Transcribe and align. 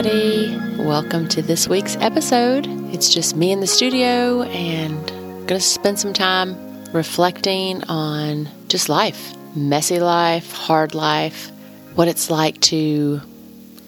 everybody. 0.00 0.56
Welcome 0.82 1.28
to 1.28 1.42
this 1.42 1.68
week's 1.68 1.94
episode. 1.96 2.66
It's 2.94 3.12
just 3.12 3.36
me 3.36 3.52
in 3.52 3.60
the 3.60 3.66
studio 3.66 4.44
and 4.44 5.10
I'm 5.10 5.46
going 5.46 5.48
to 5.48 5.60
spend 5.60 5.98
some 5.98 6.14
time 6.14 6.56
reflecting 6.94 7.84
on 7.84 8.48
just 8.68 8.88
life 8.88 9.34
messy 9.54 10.00
life, 10.00 10.52
hard 10.52 10.94
life, 10.94 11.50
what 11.96 12.08
it's 12.08 12.30
like 12.30 12.58
to 12.62 13.20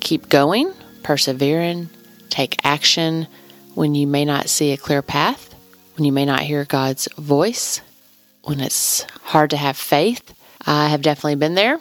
keep 0.00 0.28
going, 0.28 0.74
persevering, 1.02 1.88
take 2.28 2.62
action 2.62 3.26
when 3.74 3.94
you 3.94 4.06
may 4.06 4.26
not 4.26 4.50
see 4.50 4.72
a 4.72 4.76
clear 4.76 5.00
path, 5.00 5.54
when 5.96 6.04
you 6.04 6.12
may 6.12 6.26
not 6.26 6.40
hear 6.42 6.66
God's 6.66 7.08
voice, 7.16 7.80
when 8.42 8.60
it's 8.60 9.06
hard 9.22 9.48
to 9.48 9.56
have 9.56 9.78
faith. 9.78 10.34
I 10.66 10.88
have 10.88 11.00
definitely 11.00 11.36
been 11.36 11.54
there, 11.54 11.80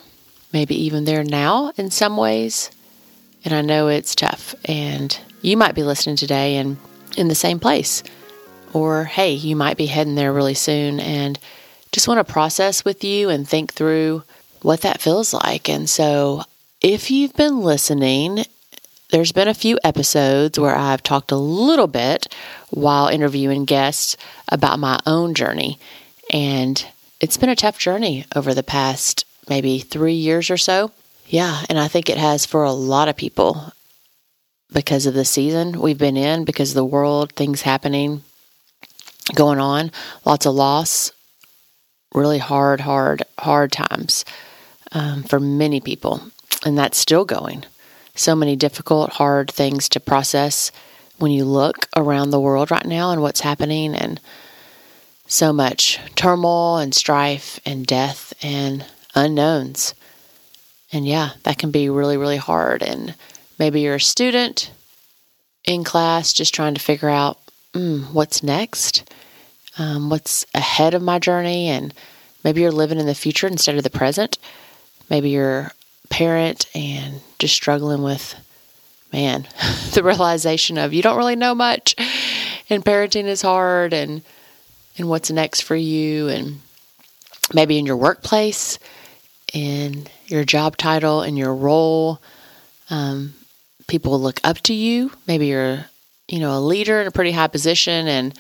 maybe 0.54 0.82
even 0.86 1.04
there 1.04 1.26
now 1.26 1.74
in 1.76 1.92
some 1.92 2.16
ways. 2.16 2.72
And 3.44 3.54
I 3.54 3.62
know 3.62 3.88
it's 3.88 4.16
tough. 4.16 4.56
And 4.66 5.18
you 5.42 5.58
might 5.58 5.76
be 5.76 5.84
listening 5.84 6.16
today 6.16 6.58
and 6.58 6.78
in 7.18 7.28
the 7.28 7.36
same 7.36 7.60
place. 7.60 8.04
Or, 8.74 9.04
hey, 9.04 9.34
you 9.34 9.56
might 9.56 9.78
be 9.78 9.88
heading 9.88 10.16
there 10.16 10.32
really 10.32 10.54
soon 10.54 11.00
and 11.00 11.38
just 11.92 12.08
want 12.08 12.26
to 12.26 12.32
process 12.32 12.86
with 12.86 13.04
you 13.04 13.30
and 13.30 13.48
think 13.48 13.74
through 13.74 14.24
what 14.62 14.82
that 14.82 15.02
feels 15.02 15.34
like. 15.34 15.68
And 15.68 15.90
so, 15.90 16.44
if 16.82 17.12
you've 17.12 17.36
been 17.36 17.62
listening, 17.62 18.46
there's 19.10 19.34
been 19.34 19.50
a 19.50 19.54
few 19.54 19.78
episodes 19.84 20.58
where 20.58 20.76
I've 20.76 21.04
talked 21.04 21.32
a 21.32 21.38
little 21.38 21.88
bit 21.88 22.34
while 22.70 23.08
interviewing 23.08 23.66
guests 23.66 24.16
about 24.48 24.80
my 24.80 25.00
own 25.06 25.34
journey. 25.34 25.80
And 26.32 26.84
it's 27.20 27.38
been 27.38 27.50
a 27.50 27.56
tough 27.56 27.78
journey 27.78 28.26
over 28.36 28.54
the 28.54 28.64
past 28.64 29.26
maybe 29.50 29.80
three 29.80 30.14
years 30.14 30.50
or 30.50 30.58
so. 30.58 30.92
Yeah, 31.32 31.64
and 31.70 31.80
I 31.80 31.88
think 31.88 32.10
it 32.10 32.18
has 32.18 32.46
for 32.46 32.66
a 32.66 32.74
lot 32.74 33.08
of 33.08 33.16
people 33.16 33.72
because 34.74 35.06
of 35.06 35.14
the 35.14 35.24
season 35.24 35.80
we've 35.80 35.98
been 35.98 36.18
in, 36.18 36.44
because 36.44 36.72
of 36.72 36.76
the 36.76 36.84
world, 36.84 37.32
things 37.32 37.62
happening, 37.62 38.24
going 39.34 39.58
on, 39.58 39.92
lots 40.26 40.46
of 40.46 40.56
loss, 40.56 41.14
really 42.14 42.38
hard, 42.38 42.82
hard, 42.82 43.24
hard 43.40 43.72
times 43.72 44.26
um, 44.92 45.24
for 45.24 45.40
many 45.40 45.80
people. 45.80 46.22
And 46.66 46.78
that's 46.78 46.98
still 46.98 47.24
going. 47.24 47.64
So 48.14 48.36
many 48.36 48.58
difficult, 48.58 49.12
hard 49.14 49.50
things 49.50 49.88
to 49.90 50.02
process 50.02 50.70
when 51.18 51.32
you 51.32 51.46
look 51.46 51.88
around 51.96 52.32
the 52.32 52.42
world 52.42 52.72
right 52.72 52.86
now 52.86 53.12
and 53.12 53.22
what's 53.22 53.40
happening, 53.40 53.96
and 53.96 54.20
so 55.28 55.54
much 55.54 55.98
turmoil 56.16 56.76
and 56.76 56.94
strife 56.94 57.58
and 57.66 57.88
death 57.88 58.34
and 58.44 58.86
unknowns. 59.16 59.94
And 60.94 61.06
yeah, 61.08 61.32
that 61.44 61.58
can 61.58 61.72
be 61.72 61.90
really, 61.90 62.18
really 62.18 62.38
hard. 62.38 62.84
And 62.84 63.16
maybe 63.58 63.82
you're 63.82 63.96
a 63.96 64.02
student 64.02 64.72
in 65.64 65.84
class 65.84 66.34
just 66.34 66.54
trying 66.54 66.74
to 66.74 66.82
figure 66.82 67.10
out 67.10 67.40
mm, 67.74 68.12
what's 68.12 68.44
next 68.44 69.04
um, 69.78 70.10
what's 70.10 70.46
ahead 70.54 70.94
of 70.94 71.02
my 71.02 71.20
journey, 71.20 71.68
and 71.68 71.94
maybe 72.44 72.62
you're 72.62 72.72
living 72.72 73.00
in 73.00 73.06
the 73.06 73.16
future 73.16 73.48
instead 73.48 73.76
of 73.76 73.84
the 73.84 73.90
present. 73.90 74.38
Maybe 75.10 75.30
you're 75.30 75.60
a 76.04 76.08
parent 76.10 76.66
and 76.76 77.22
just 77.40 77.54
struggling 77.54 78.02
with, 78.02 78.36
man, 79.14 79.48
the 79.94 80.04
realization 80.04 80.78
of 80.78 80.94
you 80.94 81.02
don't 81.02 81.18
really 81.18 81.36
know 81.36 81.56
much, 81.56 81.96
and 82.70 82.84
parenting 82.84 83.26
is 83.26 83.42
hard, 83.42 83.94
and 83.94 84.22
and 84.98 85.08
what's 85.08 85.32
next 85.32 85.62
for 85.62 85.76
you, 85.76 86.28
and 86.28 86.60
maybe 87.54 87.78
in 87.78 87.86
your 87.86 87.98
workplace, 87.98 88.78
in 89.54 90.08
your 90.32 90.44
job 90.44 90.78
title, 90.78 91.22
and 91.22 91.38
your 91.38 91.54
role. 91.54 92.22
Um, 92.90 93.34
people 93.88 94.20
look 94.20 94.40
up 94.44 94.58
to 94.60 94.74
you. 94.74 95.12
Maybe 95.28 95.48
you're, 95.48 95.86
you 96.28 96.40
know, 96.40 96.58
a 96.58 96.60
leader 96.60 97.02
in 97.02 97.08
a 97.08 97.12
pretty 97.12 97.32
high 97.32 97.48
position, 97.48 98.08
and 98.08 98.34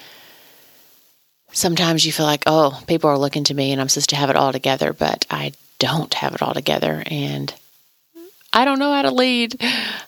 sometimes 1.53 2.05
you 2.05 2.11
feel 2.11 2.25
like, 2.25 2.43
oh, 2.47 2.81
people 2.87 3.09
are 3.09 3.17
looking 3.17 3.43
to 3.45 3.53
me 3.53 3.71
and 3.71 3.81
I'm 3.81 3.89
supposed 3.89 4.09
to 4.11 4.15
have 4.15 4.29
it 4.29 4.35
all 4.35 4.51
together, 4.51 4.93
but 4.93 5.25
I 5.29 5.53
don't 5.79 6.13
have 6.15 6.33
it 6.33 6.41
all 6.41 6.53
together. 6.53 7.03
And 7.05 7.53
I 8.53 8.65
don't 8.65 8.79
know 8.79 8.93
how 8.93 9.01
to 9.03 9.11
lead. 9.11 9.61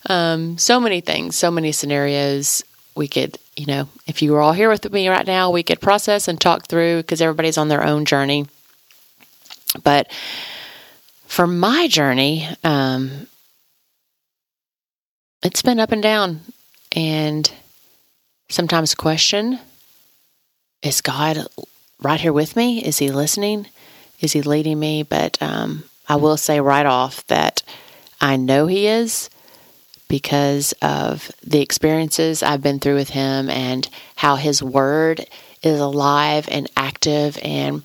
Um, 0.09 0.57
so 0.57 0.79
many 0.79 1.01
things, 1.01 1.35
so 1.35 1.49
many 1.51 1.71
scenarios 1.71 2.63
we 2.95 3.07
could, 3.07 3.37
you 3.55 3.65
know, 3.65 3.87
if 4.05 4.21
you 4.21 4.31
were 4.31 4.41
all 4.41 4.53
here 4.53 4.69
with 4.69 4.91
me 4.91 5.07
right 5.09 5.25
now, 5.25 5.49
we 5.49 5.63
could 5.63 5.81
process 5.81 6.27
and 6.27 6.39
talk 6.39 6.67
through 6.67 6.97
because 6.97 7.21
everybody's 7.21 7.57
on 7.57 7.69
their 7.69 7.83
own 7.83 8.05
journey. 8.05 8.45
But 9.83 10.11
for 11.33 11.47
my 11.47 11.87
journey, 11.87 12.47
um, 12.63 13.25
it's 15.41 15.63
been 15.63 15.79
up 15.79 15.91
and 15.91 16.03
down 16.03 16.41
and 16.91 17.51
sometimes 18.49 18.93
question 18.93 19.57
is 20.83 21.01
God 21.01 21.47
right 22.03 22.19
here 22.19 22.31
with 22.31 22.55
me? 22.55 22.85
Is 22.85 22.99
He 22.99 23.09
listening? 23.09 23.65
Is 24.19 24.33
He 24.33 24.43
leading 24.43 24.79
me? 24.79 25.01
But 25.01 25.41
um, 25.41 25.85
I 26.07 26.17
will 26.17 26.37
say 26.37 26.59
right 26.59 26.85
off 26.85 27.25
that 27.27 27.63
I 28.21 28.35
know 28.35 28.67
He 28.67 28.85
is 28.85 29.31
because 30.07 30.75
of 30.83 31.31
the 31.41 31.61
experiences 31.61 32.43
I've 32.43 32.61
been 32.61 32.79
through 32.79 32.95
with 32.95 33.09
Him 33.09 33.49
and 33.49 33.89
how 34.15 34.35
His 34.35 34.61
Word 34.61 35.25
is 35.63 35.79
alive 35.79 36.47
and 36.51 36.69
active. 36.77 37.39
And 37.41 37.81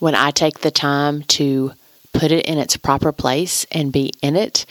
when 0.00 0.16
I 0.16 0.32
take 0.32 0.62
the 0.62 0.72
time 0.72 1.22
to 1.22 1.74
put 2.12 2.32
it 2.32 2.46
in 2.46 2.58
its 2.58 2.76
proper 2.76 3.12
place 3.12 3.66
and 3.70 3.92
be 3.92 4.12
in 4.22 4.36
it 4.36 4.66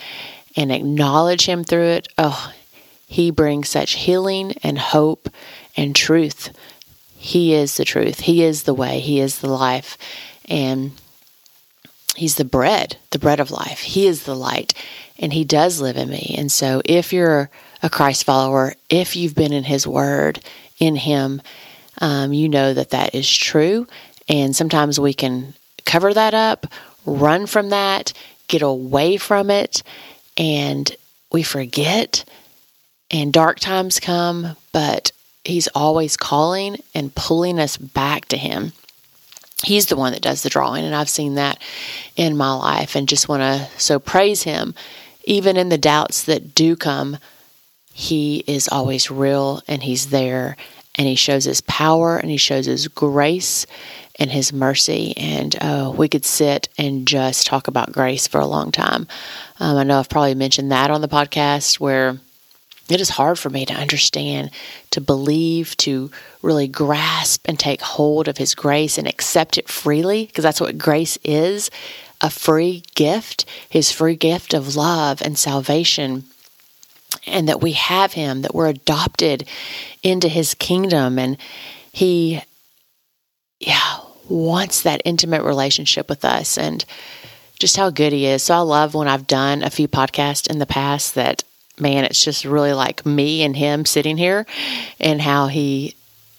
and 0.55 0.71
acknowledge 0.71 1.45
Him 1.45 1.63
through 1.63 1.87
it, 1.87 2.07
oh, 2.17 2.53
He 3.07 3.31
brings 3.31 3.69
such 3.69 3.93
healing 3.93 4.53
and 4.63 4.77
hope 4.77 5.29
and 5.75 5.95
truth 5.95 6.51
he 7.17 7.53
is 7.53 7.77
the 7.77 7.85
truth. 7.85 8.21
He 8.21 8.43
is 8.43 8.63
the 8.63 8.73
way. 8.73 8.99
He 8.99 9.19
is 9.19 9.39
the 9.39 9.49
life. 9.49 9.97
And 10.45 10.91
He's 12.15 12.35
the 12.35 12.45
bread, 12.45 12.97
the 13.11 13.19
bread 13.19 13.39
of 13.39 13.51
life. 13.51 13.81
He 13.81 14.07
is 14.07 14.23
the 14.23 14.35
light, 14.35 14.73
and 15.19 15.33
He 15.33 15.43
does 15.43 15.81
live 15.81 15.97
in 15.97 16.09
me. 16.09 16.35
And 16.37 16.51
so, 16.51 16.81
if 16.85 17.13
you're 17.13 17.49
a 17.83 17.89
Christ 17.89 18.23
follower, 18.23 18.73
if 18.89 19.15
you've 19.15 19.35
been 19.35 19.53
in 19.53 19.65
His 19.65 19.85
Word, 19.85 20.39
in 20.79 20.95
Him, 20.95 21.41
um, 21.99 22.33
you 22.33 22.49
know 22.49 22.73
that 22.73 22.91
that 22.91 23.13
is 23.13 23.29
true. 23.29 23.87
And 24.27 24.55
sometimes 24.55 24.99
we 24.99 25.13
can 25.13 25.53
cover 25.85 26.13
that 26.13 26.33
up, 26.33 26.65
run 27.07 27.47
from 27.47 27.69
that, 27.69 28.13
get 28.47 28.61
away 28.61 29.17
from 29.17 29.49
it, 29.49 29.81
and 30.37 30.95
we 31.31 31.41
forget. 31.41 32.23
And 33.09 33.31
dark 33.31 33.59
times 33.59 33.99
come, 33.99 34.55
but 34.71 35.11
He's 35.43 35.69
always 35.69 36.17
calling 36.17 36.77
and 36.93 37.15
pulling 37.15 37.57
us 37.57 37.77
back 37.77 38.25
to 38.25 38.37
Him. 38.37 38.73
He's 39.63 39.85
the 39.87 39.95
one 39.95 40.11
that 40.11 40.21
does 40.21 40.43
the 40.43 40.49
drawing, 40.49 40.83
and 40.85 40.93
I've 40.93 41.09
seen 41.09 41.35
that 41.35 41.57
in 42.17 42.37
my 42.37 42.53
life 42.53 42.95
and 42.95 43.07
just 43.07 43.29
want 43.29 43.41
to 43.41 43.79
so 43.79 43.97
praise 43.97 44.43
Him. 44.43 44.75
Even 45.23 45.57
in 45.57 45.69
the 45.69 45.77
doubts 45.77 46.23
that 46.23 46.53
do 46.53 46.75
come, 46.75 47.17
He 47.93 48.43
is 48.45 48.67
always 48.67 49.09
real 49.09 49.61
and 49.67 49.81
He's 49.81 50.07
there 50.07 50.57
and 50.95 51.07
He 51.07 51.15
shows 51.15 51.45
His 51.45 51.61
power 51.61 52.17
and 52.17 52.29
He 52.29 52.37
shows 52.37 52.65
His 52.65 52.87
grace 52.89 53.65
and 54.19 54.31
His 54.31 54.51
mercy. 54.51 55.13
And 55.17 55.55
oh, 55.61 55.91
we 55.91 56.07
could 56.07 56.25
sit 56.25 56.69
and 56.77 57.07
just 57.07 57.47
talk 57.47 57.67
about 57.67 57.91
grace 57.91 58.27
for 58.27 58.39
a 58.39 58.47
long 58.47 58.71
time. 58.71 59.07
Um, 59.59 59.77
I 59.77 59.83
know 59.83 59.99
I've 59.99 60.09
probably 60.09 60.35
mentioned 60.35 60.71
that 60.71 60.91
on 60.91 61.01
the 61.01 61.07
podcast 61.07 61.79
where 61.79 62.19
it 62.89 63.01
is 63.01 63.09
hard 63.09 63.37
for 63.37 63.49
me 63.49 63.65
to 63.65 63.73
understand, 63.73 64.49
to 64.91 65.01
believe, 65.01 65.75
to 65.77 66.09
really 66.41 66.69
grasp 66.69 67.45
and 67.45 67.59
take 67.59 67.81
hold 67.81 68.29
of 68.29 68.37
His 68.37 68.55
grace 68.55 68.97
and 68.97 69.07
accept 69.07 69.57
it 69.57 69.67
freely, 69.67 70.25
because 70.25 70.43
that's 70.43 70.61
what 70.61 70.77
grace 70.77 71.17
is 71.23 71.69
a 72.21 72.29
free 72.29 72.83
gift, 72.95 73.45
His 73.69 73.91
free 73.91 74.15
gift 74.15 74.53
of 74.53 74.75
love 74.75 75.21
and 75.21 75.37
salvation. 75.37 76.23
And 77.25 77.49
that 77.49 77.61
we 77.61 77.73
have 77.73 78.13
Him, 78.13 78.41
that 78.41 78.55
we're 78.55 78.69
adopted 78.69 79.45
into 80.01 80.29
His 80.29 80.53
kingdom. 80.53 81.19
And 81.19 81.37
He, 81.91 82.41
yeah, 83.59 83.99
wants 84.29 84.81
that 84.81 85.01
intimate 85.05 85.43
relationship 85.43 86.09
with 86.09 86.25
us. 86.25 86.57
And 86.57 86.83
just 87.59 87.77
how 87.77 87.89
good 87.89 88.13
he 88.13 88.25
is. 88.25 88.43
So 88.43 88.55
I 88.55 88.59
love 88.59 88.93
when 88.93 89.07
I've 89.07 89.27
done 89.27 89.63
a 89.63 89.69
few 89.69 89.87
podcasts 89.87 90.49
in 90.49 90.59
the 90.59 90.65
past 90.65 91.15
that 91.15 91.43
man, 91.79 92.05
it's 92.05 92.23
just 92.23 92.45
really 92.45 92.73
like 92.73 93.05
me 93.05 93.43
and 93.43 93.55
him 93.55 93.85
sitting 93.85 94.17
here 94.17 94.45
and 94.99 95.21
how 95.21 95.47
he 95.47 95.95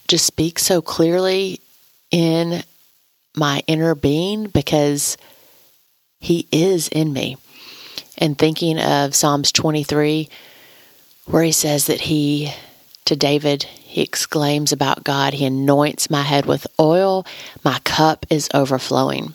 just 0.07 0.25
speaks 0.25 0.63
so 0.63 0.81
clearly 0.81 1.61
in 2.11 2.63
my 3.35 3.63
inner 3.67 3.95
being 3.95 4.47
because 4.47 5.17
he 6.19 6.47
is 6.51 6.87
in 6.89 7.13
me. 7.13 7.37
And 8.17 8.37
thinking 8.37 8.79
of 8.79 9.15
Psalms 9.15 9.51
23, 9.51 10.27
where 11.27 11.43
he 11.43 11.53
says 11.53 11.87
that 11.87 12.01
he, 12.01 12.51
to 13.05 13.15
David, 13.15 13.65
he 13.89 14.03
exclaims 14.03 14.71
about 14.71 15.03
God, 15.03 15.33
He 15.33 15.45
anoints 15.45 16.11
my 16.11 16.21
head 16.21 16.45
with 16.45 16.67
oil, 16.79 17.25
my 17.63 17.79
cup 17.79 18.23
is 18.29 18.47
overflowing. 18.53 19.33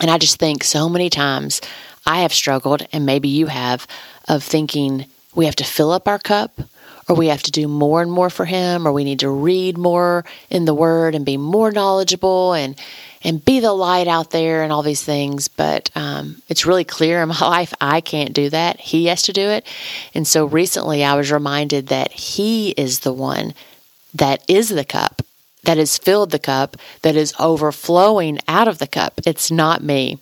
And 0.00 0.08
I 0.12 0.16
just 0.16 0.38
think 0.38 0.62
so 0.62 0.88
many 0.88 1.10
times 1.10 1.60
I 2.06 2.20
have 2.20 2.32
struggled, 2.32 2.86
and 2.92 3.04
maybe 3.04 3.28
you 3.28 3.46
have, 3.46 3.88
of 4.28 4.44
thinking 4.44 5.06
we 5.34 5.46
have 5.46 5.56
to 5.56 5.64
fill 5.64 5.90
up 5.90 6.06
our 6.06 6.20
cup 6.20 6.60
or 7.08 7.16
we 7.16 7.28
have 7.28 7.42
to 7.44 7.50
do 7.50 7.68
more 7.68 8.02
and 8.02 8.10
more 8.10 8.30
for 8.30 8.44
him 8.44 8.86
or 8.86 8.92
we 8.92 9.04
need 9.04 9.20
to 9.20 9.30
read 9.30 9.76
more 9.76 10.24
in 10.50 10.64
the 10.64 10.74
word 10.74 11.14
and 11.14 11.24
be 11.24 11.36
more 11.36 11.70
knowledgeable 11.70 12.52
and 12.52 12.76
and 13.24 13.44
be 13.44 13.60
the 13.60 13.72
light 13.72 14.08
out 14.08 14.32
there 14.32 14.64
and 14.64 14.72
all 14.72 14.82
these 14.82 15.04
things. 15.04 15.46
But 15.46 15.90
um, 15.94 16.42
it's 16.48 16.66
really 16.66 16.84
clear 16.84 17.22
in 17.22 17.28
my 17.40 17.40
life 17.40 17.72
i 17.80 18.00
can't 18.00 18.32
do 18.32 18.50
that. 18.50 18.80
He 18.80 19.06
has 19.06 19.22
to 19.22 19.32
do 19.32 19.48
it. 19.48 19.66
And 20.14 20.26
so 20.26 20.44
recently 20.44 21.04
i 21.04 21.14
was 21.14 21.32
reminded 21.32 21.88
that 21.88 22.12
he 22.12 22.70
is 22.70 23.00
the 23.00 23.12
one 23.12 23.54
that 24.14 24.42
is 24.48 24.68
the 24.68 24.84
cup 24.84 25.22
that 25.64 25.78
has 25.78 25.98
filled 25.98 26.30
the 26.30 26.38
cup 26.38 26.76
that 27.02 27.16
is 27.16 27.34
overflowing 27.38 28.38
out 28.48 28.68
of 28.68 28.78
the 28.78 28.86
cup. 28.86 29.20
It's 29.24 29.50
not 29.50 29.82
me. 29.82 30.18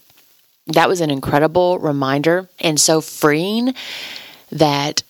That 0.67 0.89
was 0.89 1.01
an 1.01 1.11
incredible 1.11 1.79
reminder 1.79 2.49
and 2.61 2.79
so 2.81 3.01
freeing 3.01 3.75
that 4.53 5.03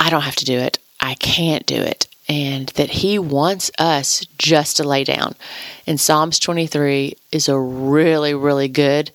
I 0.00 0.10
don't 0.10 0.22
have 0.22 0.36
to 0.36 0.44
do 0.44 0.58
it. 0.58 0.78
I 1.06 1.14
can't 1.14 1.64
do 1.66 1.76
it. 1.76 2.08
And 2.28 2.66
that 2.70 2.90
He 2.90 3.16
wants 3.16 3.70
us 3.78 4.26
just 4.38 4.76
to 4.78 4.84
lay 4.84 5.04
down. 5.04 5.36
And 5.86 6.00
Psalms 6.00 6.40
23 6.40 7.14
is 7.30 7.48
a 7.48 7.56
really, 7.56 8.34
really 8.34 8.66
good 8.66 9.12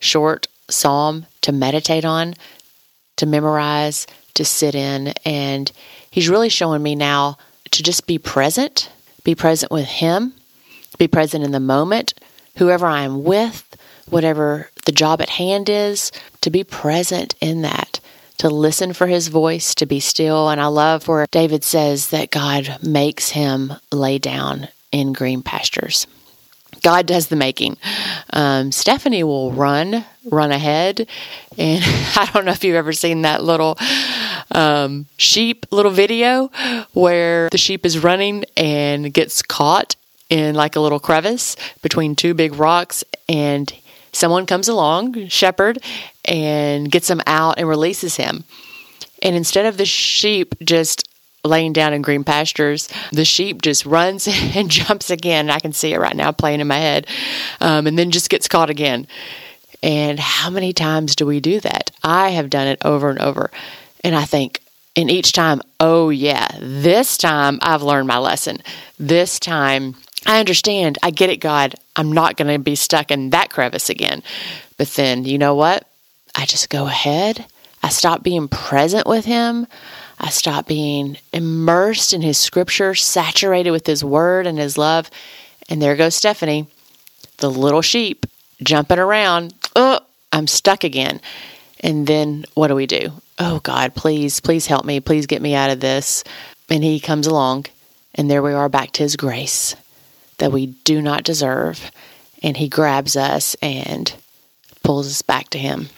short 0.00 0.48
psalm 0.68 1.26
to 1.42 1.52
meditate 1.52 2.04
on, 2.04 2.34
to 3.16 3.26
memorize, 3.26 4.08
to 4.34 4.44
sit 4.44 4.74
in. 4.74 5.14
And 5.24 5.70
He's 6.10 6.28
really 6.28 6.48
showing 6.48 6.82
me 6.82 6.96
now 6.96 7.38
to 7.70 7.82
just 7.84 8.08
be 8.08 8.18
present, 8.18 8.90
be 9.22 9.36
present 9.36 9.70
with 9.70 9.86
Him, 9.86 10.32
be 10.98 11.06
present 11.06 11.44
in 11.44 11.52
the 11.52 11.60
moment, 11.60 12.14
whoever 12.58 12.86
I 12.86 13.02
am 13.02 13.22
with, 13.22 13.76
whatever 14.08 14.68
the 14.84 14.92
job 14.92 15.20
at 15.20 15.30
hand 15.30 15.68
is, 15.68 16.10
to 16.40 16.50
be 16.50 16.64
present 16.64 17.36
in 17.40 17.62
that 17.62 17.99
to 18.40 18.48
listen 18.48 18.94
for 18.94 19.06
his 19.06 19.28
voice, 19.28 19.74
to 19.74 19.84
be 19.84 20.00
still. 20.00 20.48
And 20.48 20.62
I 20.62 20.66
love 20.66 21.06
where 21.06 21.26
David 21.30 21.62
says 21.62 22.08
that 22.08 22.30
God 22.30 22.78
makes 22.82 23.28
him 23.28 23.74
lay 23.92 24.18
down 24.18 24.68
in 24.90 25.12
green 25.12 25.42
pastures. 25.42 26.06
God 26.82 27.04
does 27.04 27.26
the 27.26 27.36
making. 27.36 27.76
Um, 28.32 28.72
Stephanie 28.72 29.24
will 29.24 29.52
run, 29.52 30.06
run 30.24 30.52
ahead. 30.52 31.06
And 31.58 31.84
I 32.16 32.30
don't 32.32 32.46
know 32.46 32.52
if 32.52 32.64
you've 32.64 32.76
ever 32.76 32.94
seen 32.94 33.22
that 33.22 33.44
little 33.44 33.76
um, 34.52 35.04
sheep 35.18 35.66
little 35.70 35.92
video 35.92 36.46
where 36.94 37.50
the 37.50 37.58
sheep 37.58 37.84
is 37.84 37.98
running 37.98 38.46
and 38.56 39.12
gets 39.12 39.42
caught 39.42 39.96
in 40.30 40.54
like 40.54 40.76
a 40.76 40.80
little 40.80 40.98
crevice 40.98 41.56
between 41.82 42.16
two 42.16 42.32
big 42.32 42.54
rocks 42.54 43.04
and 43.28 43.70
someone 44.20 44.44
comes 44.44 44.68
along, 44.68 45.28
shepherd, 45.28 45.82
and 46.26 46.90
gets 46.90 47.08
him 47.08 47.22
out 47.26 47.58
and 47.58 47.66
releases 47.66 48.16
him. 48.16 48.44
And 49.22 49.34
instead 49.34 49.66
of 49.66 49.78
the 49.78 49.86
sheep 49.86 50.54
just 50.62 51.08
laying 51.42 51.72
down 51.72 51.94
in 51.94 52.02
green 52.02 52.22
pastures, 52.22 52.88
the 53.12 53.24
sheep 53.24 53.62
just 53.62 53.86
runs 53.86 54.28
and 54.54 54.70
jumps 54.70 55.10
again. 55.10 55.48
I 55.48 55.58
can 55.58 55.72
see 55.72 55.94
it 55.94 55.98
right 55.98 56.14
now 56.14 56.32
playing 56.32 56.60
in 56.60 56.68
my 56.68 56.76
head, 56.76 57.06
um, 57.60 57.86
and 57.86 57.98
then 57.98 58.10
just 58.10 58.30
gets 58.30 58.46
caught 58.46 58.70
again. 58.70 59.06
And 59.82 60.20
how 60.20 60.50
many 60.50 60.74
times 60.74 61.16
do 61.16 61.24
we 61.24 61.40
do 61.40 61.58
that? 61.60 61.90
I 62.04 62.30
have 62.30 62.50
done 62.50 62.66
it 62.66 62.84
over 62.84 63.08
and 63.08 63.18
over. 63.18 63.50
And 64.04 64.14
I 64.14 64.26
think, 64.26 64.60
and 64.94 65.10
each 65.10 65.32
time, 65.32 65.62
oh 65.78 66.10
yeah, 66.10 66.46
this 66.60 67.16
time 67.16 67.58
I've 67.62 67.82
learned 67.82 68.06
my 68.06 68.18
lesson. 68.18 68.58
This 68.98 69.40
time 69.40 69.96
I 70.26 70.38
understand. 70.38 70.98
I 71.02 71.10
get 71.10 71.30
it, 71.30 71.38
God. 71.38 71.74
I'm 71.96 72.12
not 72.12 72.36
going 72.36 72.52
to 72.52 72.58
be 72.58 72.74
stuck 72.74 73.10
in 73.10 73.30
that 73.30 73.50
crevice 73.50 73.88
again. 73.88 74.22
But 74.76 74.88
then, 74.88 75.24
you 75.24 75.38
know 75.38 75.54
what? 75.54 75.86
I 76.34 76.44
just 76.46 76.70
go 76.70 76.86
ahead. 76.86 77.46
I 77.82 77.88
stop 77.88 78.22
being 78.22 78.48
present 78.48 79.06
with 79.06 79.24
Him. 79.24 79.66
I 80.18 80.28
stop 80.28 80.66
being 80.66 81.16
immersed 81.32 82.12
in 82.12 82.20
His 82.20 82.38
scripture, 82.38 82.94
saturated 82.94 83.70
with 83.70 83.86
His 83.86 84.04
word 84.04 84.46
and 84.46 84.58
His 84.58 84.76
love. 84.76 85.10
And 85.68 85.80
there 85.80 85.96
goes 85.96 86.14
Stephanie, 86.14 86.66
the 87.38 87.50
little 87.50 87.82
sheep, 87.82 88.26
jumping 88.62 88.98
around. 88.98 89.54
Oh, 89.74 90.00
I'm 90.32 90.46
stuck 90.46 90.84
again. 90.84 91.20
And 91.80 92.06
then 92.06 92.44
what 92.54 92.68
do 92.68 92.74
we 92.74 92.86
do? 92.86 93.12
Oh, 93.38 93.60
God, 93.60 93.94
please, 93.94 94.40
please 94.40 94.66
help 94.66 94.84
me. 94.84 95.00
Please 95.00 95.26
get 95.26 95.40
me 95.40 95.54
out 95.54 95.70
of 95.70 95.80
this. 95.80 96.24
And 96.68 96.84
He 96.84 97.00
comes 97.00 97.26
along, 97.26 97.66
and 98.14 98.30
there 98.30 98.42
we 98.42 98.52
are 98.52 98.68
back 98.68 98.92
to 98.92 99.02
His 99.02 99.16
grace 99.16 99.74
that 100.40 100.52
we 100.52 100.66
do 100.66 101.00
not 101.00 101.22
deserve. 101.24 101.90
And 102.42 102.56
He 102.56 102.68
grabs 102.68 103.16
us 103.16 103.54
and 103.62 104.12
pulls 104.82 105.06
us 105.06 105.22
back 105.22 105.48
to 105.50 105.58
Him. 105.58 105.88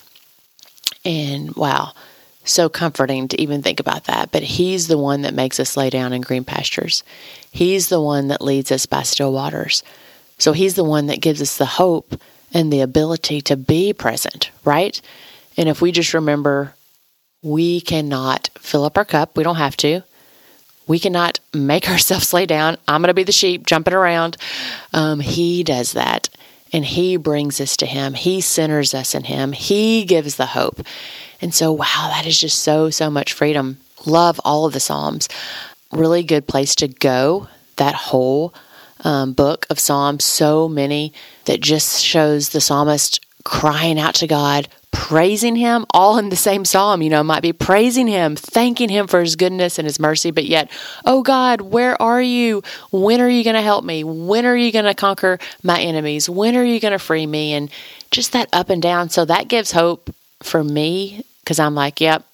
And 1.04 1.54
wow, 1.56 1.92
so 2.44 2.68
comforting 2.68 3.28
to 3.28 3.40
even 3.40 3.62
think 3.62 3.80
about 3.80 4.04
that. 4.04 4.30
But 4.30 4.42
He's 4.42 4.88
the 4.88 4.98
one 4.98 5.22
that 5.22 5.34
makes 5.34 5.58
us 5.58 5.76
lay 5.76 5.90
down 5.90 6.12
in 6.12 6.20
green 6.20 6.44
pastures, 6.44 7.02
He's 7.50 7.88
the 7.88 8.00
one 8.00 8.28
that 8.28 8.42
leads 8.42 8.70
us 8.70 8.86
by 8.86 9.02
still 9.02 9.32
waters. 9.32 9.82
So 10.38 10.52
He's 10.52 10.74
the 10.74 10.84
one 10.84 11.06
that 11.06 11.20
gives 11.20 11.40
us 11.40 11.56
the 11.56 11.66
hope 11.66 12.20
and 12.52 12.72
the 12.72 12.80
ability 12.80 13.40
to 13.42 13.56
be 13.56 13.92
present, 13.92 14.50
right? 14.64 15.00
And 15.56 15.68
if 15.68 15.80
we 15.80 15.92
just 15.92 16.14
remember, 16.14 16.74
we 17.42 17.80
cannot 17.80 18.50
fill 18.58 18.84
up 18.84 18.96
our 18.96 19.04
cup, 19.04 19.36
we 19.36 19.42
don't 19.42 19.56
have 19.56 19.76
to. 19.78 20.02
We 20.86 20.98
cannot 20.98 21.40
make 21.52 21.88
ourselves 21.90 22.32
lay 22.32 22.46
down. 22.46 22.76
I'm 22.88 23.00
going 23.00 23.08
to 23.08 23.14
be 23.14 23.24
the 23.24 23.32
sheep 23.32 23.66
jumping 23.66 23.94
around. 23.94 24.36
Um, 24.92 25.20
he 25.20 25.62
does 25.62 25.92
that. 25.92 26.28
And 26.72 26.84
He 26.84 27.16
brings 27.16 27.60
us 27.60 27.76
to 27.78 27.86
Him. 27.86 28.14
He 28.14 28.40
centers 28.40 28.94
us 28.94 29.14
in 29.14 29.24
Him. 29.24 29.52
He 29.52 30.04
gives 30.04 30.36
the 30.36 30.46
hope. 30.46 30.80
And 31.40 31.54
so, 31.54 31.70
wow, 31.72 32.08
that 32.10 32.26
is 32.26 32.40
just 32.40 32.60
so, 32.60 32.88
so 32.88 33.10
much 33.10 33.32
freedom. 33.32 33.78
Love 34.06 34.40
all 34.44 34.64
of 34.64 34.72
the 34.72 34.80
Psalms. 34.80 35.28
Really 35.92 36.22
good 36.22 36.46
place 36.46 36.74
to 36.76 36.88
go. 36.88 37.48
That 37.76 37.94
whole 37.94 38.54
um, 39.04 39.32
book 39.32 39.66
of 39.68 39.78
Psalms, 39.78 40.24
so 40.24 40.68
many 40.68 41.12
that 41.44 41.60
just 41.60 42.02
shows 42.02 42.50
the 42.50 42.60
psalmist 42.60 43.24
crying 43.44 43.98
out 43.98 44.14
to 44.16 44.26
God, 44.26 44.68
praising 44.92 45.56
him 45.56 45.84
all 45.90 46.18
in 46.18 46.28
the 46.28 46.36
same 46.36 46.64
psalm 46.64 47.02
you 47.02 47.10
know 47.10 47.24
might 47.24 47.42
be 47.42 47.52
praising 47.52 48.06
him 48.06 48.36
thanking 48.36 48.88
him 48.88 49.06
for 49.06 49.20
his 49.20 49.36
goodness 49.36 49.78
and 49.78 49.86
his 49.86 49.98
mercy 49.98 50.30
but 50.30 50.44
yet 50.44 50.70
oh 51.04 51.22
god 51.22 51.62
where 51.72 52.00
are 52.00 52.22
you? 52.22 52.62
When 52.90 53.20
are 53.20 53.28
you 53.28 53.44
going 53.44 53.56
to 53.56 53.62
help 53.62 53.84
me? 53.84 54.04
When 54.04 54.46
are 54.46 54.56
you 54.56 54.72
going 54.72 54.84
to 54.84 54.94
conquer 54.94 55.38
my 55.62 55.80
enemies? 55.80 56.28
When 56.28 56.56
are 56.56 56.64
you 56.64 56.80
going 56.80 56.92
to 56.92 56.98
free 56.98 57.26
me? 57.26 57.52
And 57.54 57.70
just 58.10 58.32
that 58.32 58.48
up 58.52 58.70
and 58.70 58.82
down. 58.82 59.08
So 59.08 59.24
that 59.24 59.48
gives 59.48 59.72
hope 59.72 60.14
for 60.42 60.64
me 60.64 61.24
because 61.40 61.60
i'm 61.60 61.76
like 61.76 62.00
yep 62.00 62.24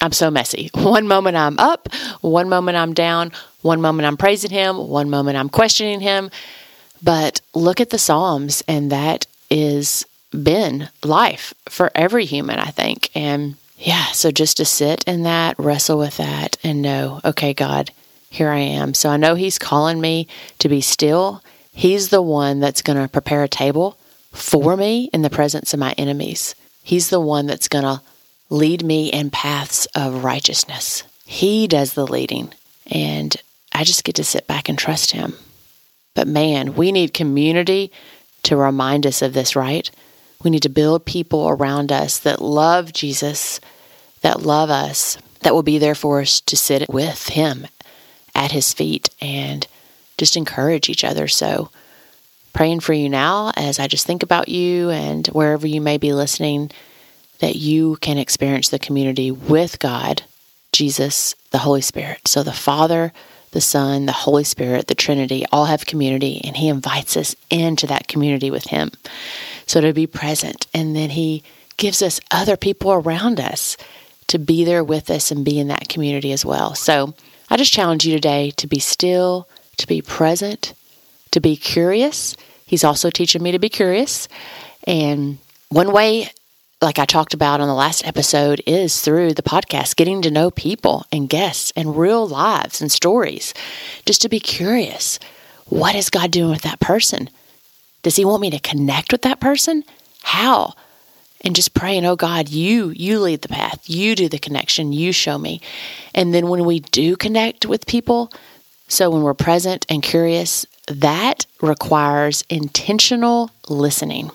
I'm 0.00 0.12
so 0.12 0.30
messy. 0.30 0.70
One 0.74 1.08
moment 1.08 1.36
I'm 1.38 1.58
up, 1.58 1.88
one 2.20 2.50
moment 2.50 2.76
I'm 2.76 2.92
down, 2.92 3.32
one 3.62 3.80
moment 3.80 4.06
I'm 4.06 4.18
praising 4.18 4.50
him, 4.50 4.76
one 4.76 5.08
moment 5.08 5.38
I'm 5.38 5.48
questioning 5.48 6.00
him. 6.00 6.30
But 7.02 7.40
look 7.54 7.80
at 7.80 7.88
the 7.88 7.98
Psalms, 7.98 8.62
and 8.68 8.92
that 8.92 9.26
is 9.48 10.04
been 10.42 10.88
life 11.04 11.54
for 11.68 11.90
every 11.94 12.24
human, 12.24 12.58
I 12.58 12.70
think. 12.70 13.10
And 13.14 13.56
yeah, 13.78 14.06
so 14.06 14.30
just 14.30 14.56
to 14.58 14.64
sit 14.64 15.04
in 15.04 15.22
that, 15.24 15.58
wrestle 15.58 15.98
with 15.98 16.16
that, 16.16 16.56
and 16.64 16.80
know, 16.80 17.20
okay, 17.24 17.52
God, 17.52 17.90
here 18.30 18.50
I 18.50 18.58
am. 18.58 18.94
So 18.94 19.10
I 19.10 19.16
know 19.16 19.34
He's 19.34 19.58
calling 19.58 20.00
me 20.00 20.28
to 20.58 20.68
be 20.68 20.80
still. 20.80 21.42
He's 21.72 22.08
the 22.08 22.22
one 22.22 22.60
that's 22.60 22.82
going 22.82 22.98
to 22.98 23.08
prepare 23.08 23.42
a 23.42 23.48
table 23.48 23.98
for 24.32 24.76
me 24.76 25.10
in 25.12 25.22
the 25.22 25.30
presence 25.30 25.74
of 25.74 25.80
my 25.80 25.92
enemies. 25.98 26.54
He's 26.82 27.10
the 27.10 27.20
one 27.20 27.46
that's 27.46 27.68
going 27.68 27.84
to 27.84 28.00
lead 28.48 28.84
me 28.84 29.08
in 29.08 29.30
paths 29.30 29.86
of 29.94 30.24
righteousness. 30.24 31.02
He 31.24 31.66
does 31.66 31.94
the 31.94 32.06
leading, 32.06 32.52
and 32.90 33.36
I 33.72 33.84
just 33.84 34.04
get 34.04 34.14
to 34.16 34.24
sit 34.24 34.46
back 34.46 34.68
and 34.68 34.78
trust 34.78 35.10
Him. 35.10 35.34
But 36.14 36.28
man, 36.28 36.74
we 36.76 36.92
need 36.92 37.12
community 37.12 37.92
to 38.44 38.56
remind 38.56 39.06
us 39.06 39.20
of 39.20 39.34
this, 39.34 39.56
right? 39.56 39.90
We 40.42 40.50
need 40.50 40.62
to 40.62 40.68
build 40.68 41.04
people 41.04 41.48
around 41.48 41.90
us 41.90 42.18
that 42.20 42.42
love 42.42 42.92
Jesus, 42.92 43.60
that 44.20 44.42
love 44.42 44.70
us, 44.70 45.18
that 45.40 45.54
will 45.54 45.62
be 45.62 45.78
there 45.78 45.94
for 45.94 46.20
us 46.20 46.40
to 46.42 46.56
sit 46.56 46.88
with 46.88 47.28
Him 47.28 47.66
at 48.34 48.52
His 48.52 48.72
feet 48.72 49.08
and 49.20 49.66
just 50.18 50.36
encourage 50.36 50.88
each 50.88 51.04
other. 51.04 51.28
So, 51.28 51.70
praying 52.52 52.80
for 52.80 52.92
you 52.94 53.08
now 53.08 53.52
as 53.56 53.78
I 53.78 53.86
just 53.86 54.06
think 54.06 54.22
about 54.22 54.48
you 54.48 54.90
and 54.90 55.26
wherever 55.28 55.66
you 55.66 55.80
may 55.80 55.98
be 55.98 56.12
listening, 56.12 56.70
that 57.40 57.56
you 57.56 57.96
can 57.96 58.16
experience 58.16 58.68
the 58.70 58.78
community 58.78 59.30
with 59.30 59.78
God, 59.78 60.22
Jesus, 60.72 61.34
the 61.50 61.58
Holy 61.58 61.82
Spirit. 61.82 62.26
So, 62.28 62.42
the 62.42 62.52
Father, 62.52 63.12
the 63.56 63.60
Son, 63.62 64.04
the 64.04 64.12
Holy 64.12 64.44
Spirit, 64.44 64.86
the 64.86 64.94
Trinity 64.94 65.46
all 65.50 65.64
have 65.64 65.86
community, 65.86 66.42
and 66.44 66.54
He 66.54 66.68
invites 66.68 67.16
us 67.16 67.34
into 67.48 67.86
that 67.86 68.06
community 68.06 68.50
with 68.50 68.66
Him. 68.66 68.90
So 69.66 69.80
to 69.80 69.94
be 69.94 70.06
present. 70.06 70.66
And 70.74 70.94
then 70.94 71.08
He 71.08 71.42
gives 71.78 72.02
us 72.02 72.20
other 72.30 72.58
people 72.58 72.92
around 72.92 73.40
us 73.40 73.78
to 74.26 74.38
be 74.38 74.66
there 74.66 74.84
with 74.84 75.08
us 75.08 75.30
and 75.30 75.42
be 75.42 75.58
in 75.58 75.68
that 75.68 75.88
community 75.88 76.32
as 76.32 76.44
well. 76.44 76.74
So 76.74 77.14
I 77.48 77.56
just 77.56 77.72
challenge 77.72 78.04
you 78.04 78.14
today 78.14 78.50
to 78.58 78.66
be 78.66 78.78
still, 78.78 79.48
to 79.78 79.86
be 79.86 80.02
present, 80.02 80.74
to 81.30 81.40
be 81.40 81.56
curious. 81.56 82.36
He's 82.66 82.84
also 82.84 83.08
teaching 83.08 83.42
me 83.42 83.52
to 83.52 83.58
be 83.58 83.70
curious. 83.70 84.28
And 84.86 85.38
one 85.70 85.92
way 85.92 86.28
like 86.82 86.98
I 86.98 87.06
talked 87.06 87.32
about 87.32 87.60
on 87.60 87.68
the 87.68 87.74
last 87.74 88.06
episode, 88.06 88.62
is 88.66 89.00
through 89.00 89.32
the 89.32 89.42
podcast, 89.42 89.96
getting 89.96 90.20
to 90.22 90.30
know 90.30 90.50
people 90.50 91.06
and 91.10 91.28
guests 91.28 91.72
and 91.74 91.96
real 91.96 92.26
lives 92.26 92.82
and 92.82 92.92
stories, 92.92 93.54
just 94.04 94.20
to 94.22 94.28
be 94.28 94.40
curious. 94.40 95.18
What 95.66 95.94
is 95.94 96.10
God 96.10 96.30
doing 96.30 96.50
with 96.50 96.62
that 96.62 96.80
person? 96.80 97.30
Does 98.02 98.16
He 98.16 98.24
want 98.24 98.42
me 98.42 98.50
to 98.50 98.58
connect 98.58 99.10
with 99.10 99.22
that 99.22 99.40
person? 99.40 99.84
How? 100.22 100.74
And 101.40 101.56
just 101.56 101.74
praying, 101.74 102.04
oh 102.04 102.16
God, 102.16 102.48
you 102.48 102.90
you 102.90 103.20
lead 103.20 103.42
the 103.42 103.48
path, 103.48 103.88
you 103.88 104.14
do 104.14 104.28
the 104.28 104.38
connection, 104.38 104.92
you 104.92 105.12
show 105.12 105.38
me. 105.38 105.62
And 106.14 106.34
then 106.34 106.48
when 106.48 106.64
we 106.64 106.80
do 106.80 107.16
connect 107.16 107.64
with 107.64 107.86
people, 107.86 108.32
so 108.88 109.10
when 109.10 109.22
we're 109.22 109.34
present 109.34 109.86
and 109.88 110.02
curious, 110.02 110.66
that 110.88 111.46
requires 111.60 112.44
intentional 112.50 113.50
listening 113.68 114.30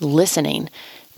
listening 0.00 0.68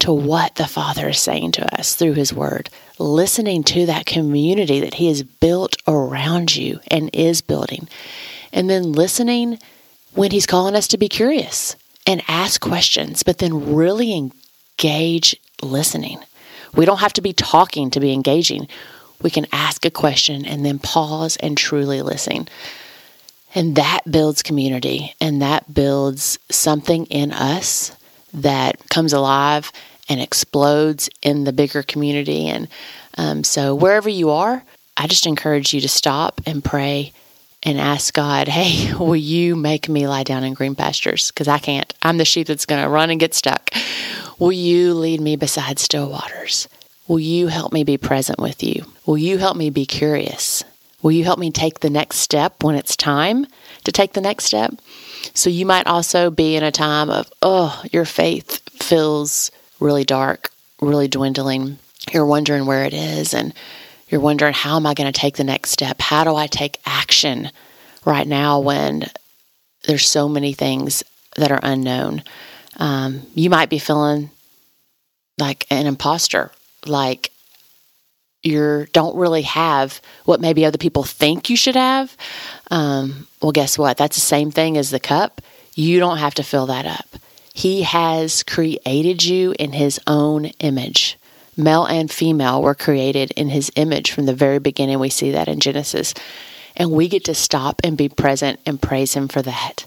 to 0.01 0.12
what 0.12 0.57
the 0.57 0.67
Father 0.67 1.11
is 1.11 1.21
saying 1.21 1.53
to 1.53 1.79
us 1.79 1.95
through 1.95 2.15
His 2.15 2.33
Word, 2.33 2.69
listening 2.99 3.62
to 3.65 3.87
that 3.87 4.07
community 4.07 4.81
that 4.81 4.95
He 4.95 5.09
has 5.09 5.23
built 5.23 5.77
around 5.87 6.57
you 6.57 6.81
and 6.89 7.11
is 7.12 7.41
building, 7.41 7.89
and 8.53 8.69
then 8.69 8.93
listening 8.93 9.59
when 10.15 10.31
He's 10.31 10.47
calling 10.47 10.75
us 10.75 10.89
to 10.89 10.99
be 10.99 11.09
curious 11.09 11.77
and 12.07 12.23
ask 12.27 12.61
questions, 12.61 13.23
but 13.23 13.39
then 13.39 13.75
really 13.75 14.12
engage 14.12 15.37
listening. 15.62 16.19
We 16.75 16.85
don't 16.85 17.01
have 17.01 17.12
to 17.15 17.23
be 17.23 17.33
talking 17.33 17.91
to 17.91 18.01
be 18.01 18.12
engaging. 18.12 18.67
We 19.21 19.31
can 19.31 19.47
ask 19.53 19.85
a 19.85 19.91
question 19.91 20.45
and 20.45 20.65
then 20.65 20.79
pause 20.79 21.37
and 21.37 21.57
truly 21.57 22.03
listen. 22.03 22.49
And 23.55 23.77
that 23.77 24.01
builds 24.11 24.43
community 24.43 25.15
and 25.21 25.43
that 25.43 25.73
builds 25.73 26.39
something 26.51 27.07
in 27.07 27.31
us 27.31 27.93
that 28.35 28.89
comes 28.89 29.12
alive 29.12 29.73
and 30.09 30.21
explodes 30.21 31.09
in 31.23 31.45
the 31.45 31.53
bigger 31.53 31.83
community. 31.83 32.49
And 32.49 32.69
um, 33.17 33.45
so, 33.45 33.75
wherever 33.75 34.09
you 34.09 34.31
are, 34.31 34.62
I 34.97 35.07
just 35.07 35.27
encourage 35.27 35.73
you 35.73 35.81
to 35.81 35.89
stop 35.89 36.41
and 36.47 36.65
pray 36.65 37.12
and 37.62 37.79
ask 37.79 38.12
God, 38.12 38.49
hey, 38.49 38.93
will 38.99 39.17
you 39.17 39.57
make 39.57 39.89
me 39.89 40.07
lie 40.09 40.25
down 40.25 40.45
in 40.45 40.55
green 40.55 40.75
pastures? 40.75 41.31
Because 41.31 41.49
I 41.49 41.59
can't. 41.59 41.93
I'm 42.03 42.19
the 42.19 42.25
sheep 42.25 42.47
that's 42.47 42.67
going 42.67 42.83
to 42.83 42.89
run 42.89 43.11
and 43.11 43.21
get 43.21 43.35
stuck. 43.35 43.71
Will 44.39 44.53
you 44.53 44.95
lead 44.95 45.21
me 45.21 45.37
beside 45.37 45.79
still 45.79 46.11
waters? 46.11 46.69
Will 47.07 47.21
you 47.21 47.49
help 47.49 47.73
me 47.73 47.85
be 47.85 47.99
present 47.99 48.39
with 48.39 48.62
you? 48.62 48.85
Will 49.07 49.19
you 49.19 49.39
help 49.39 49.57
me 49.57 49.71
be 49.71 49.87
curious? 49.87 50.65
Will 51.02 51.12
you 51.12 51.25
help 51.25 51.38
me 51.38 51.50
take 51.50 51.80
the 51.80 51.90
next 51.90 52.18
step 52.18 52.62
when 52.62 52.76
it's 52.76 52.97
time 52.97 53.47
to 53.85 53.92
take 53.92 54.12
the 54.12 54.21
next 54.21 54.44
step? 54.44 54.75
So 55.35 55.50
you 55.50 55.66
might 55.66 55.87
also 55.87 56.30
be 56.30 56.56
in 56.56 56.62
a 56.62 56.71
time 56.71 57.11
of, 57.11 57.30
oh, 57.42 57.82
your 57.90 58.04
faith 58.04 58.61
feels 58.82 59.50
really 59.80 60.04
dark, 60.04 60.50
really 60.80 61.09
dwindling. 61.09 61.78
You're 62.12 62.26
wondering 62.26 62.66
where 62.66 62.85
it 62.85 62.94
is, 62.94 63.35
and 63.35 63.52
you're 64.09 64.21
wondering, 64.21 64.54
how 64.54 64.76
am 64.76 64.87
I 64.87 64.94
going 64.94 65.12
to 65.12 65.21
take 65.21 65.37
the 65.37 65.44
next 65.44 65.71
step? 65.71 66.00
How 66.00 66.25
do 66.25 66.37
I 66.37 66.47
take 66.47 66.80
action 66.87 67.50
right 68.04 68.26
now 68.26 68.61
when 68.61 69.04
there's 69.85 70.09
so 70.09 70.28
many 70.28 70.52
things 70.52 71.02
that 71.37 71.50
are 71.50 71.61
unknown? 71.62 72.23
Um, 72.76 73.23
you 73.35 73.50
might 73.50 73.71
be 73.71 73.78
feeling 73.78 74.30
like 75.38 75.66
an 75.71 75.87
imposter, 75.87 76.52
like 76.87 77.32
you 78.43 78.87
don't 78.93 79.17
really 79.17 79.43
have 79.43 80.01
what 80.25 80.41
maybe 80.41 80.65
other 80.65 80.79
people 80.79 81.05
think 81.05 81.49
you 81.49 81.57
should 81.57 81.77
have. 81.77 82.17
Um, 82.71 83.27
well, 83.41 83.53
guess 83.53 83.79
what? 83.79 83.97
That's 83.97 84.17
the 84.17 84.21
same 84.21 84.51
thing 84.51 84.77
as 84.77 84.91
the 84.91 85.01
cup. 85.01 85.41
You 85.75 86.01
don't 86.01 86.19
have 86.19 86.35
to 86.35 86.43
fill 86.43 86.67
that 86.67 86.87
up. 86.87 87.07
He 87.55 87.83
has 87.83 88.43
created 88.43 89.25
you 89.25 89.55
in 89.59 89.73
His 89.73 90.01
own 90.07 90.47
image. 90.61 91.19
Male 91.57 91.85
and 91.85 92.11
female 92.11 92.63
were 92.63 92.75
created 92.75 93.31
in 93.33 93.49
His 93.49 93.71
image 93.77 94.11
from 94.11 94.27
the 94.27 94.35
very 94.35 94.59
beginning. 94.59 94.99
We 94.99 95.11
see 95.11 95.33
that 95.33 95.49
in 95.49 95.61
Genesis. 95.61 96.15
And 96.77 96.91
we 96.91 97.09
get 97.09 97.25
to 97.25 97.35
stop 97.35 97.81
and 97.85 97.97
be 97.97 98.09
present 98.09 98.59
and 98.65 98.81
praise 98.81 99.15
Him 99.15 99.29
for 99.29 99.43
that. 99.43 99.87